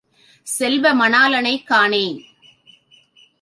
[0.47, 2.19] செல்வ மணாளனை காணேன்!